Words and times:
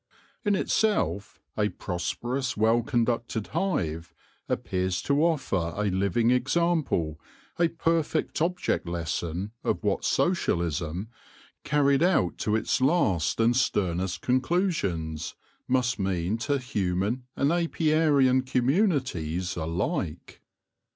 In 0.43 0.55
itself 0.55 1.39
a 1.55 1.69
prosperous, 1.69 2.57
well 2.57 2.81
conducted 2.81 3.45
hive 3.53 4.15
appears 4.49 4.99
to 5.03 5.23
offer 5.23 5.73
a 5.75 5.91
living 5.91 6.31
example, 6.31 7.21
a 7.59 7.67
perfect 7.67 8.41
object 8.41 8.87
lesson 8.87 9.51
of 9.63 9.83
what 9.83 10.03
Socialism, 10.03 11.07
carried 11.63 12.01
out 12.01 12.39
to 12.39 12.55
its 12.55 12.81
last 12.81 13.39
and 13.39 13.55
sternest 13.55 14.23
conclu 14.23 14.73
sions, 14.73 15.35
must 15.67 15.99
mean 15.99 16.39
to 16.39 16.57
human 16.57 17.25
and 17.35 17.51
apiarian 17.51 18.41
communities 18.41 19.55
alike. 19.55 20.41